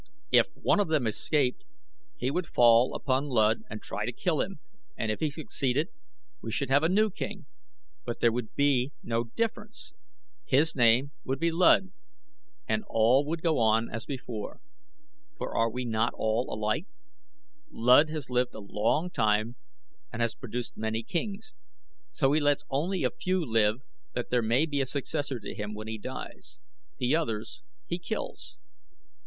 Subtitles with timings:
[0.31, 1.63] If one of them escaped
[2.17, 4.59] he would fall upon Luud and try to kill him
[4.97, 5.89] and if he succeeded
[6.41, 7.45] we should have a new king;
[8.03, 9.93] but there would be no difference.
[10.43, 11.91] His name would be Luud
[12.67, 14.59] and all would go on as before,
[15.37, 16.87] for are we not all alike?
[17.71, 19.55] Luud has lived a long time
[20.11, 21.53] and has produced many kings,
[22.11, 23.83] so he lets only a few live
[24.13, 26.59] that there may be a successor to him when he dies.
[26.97, 28.55] The others he kills."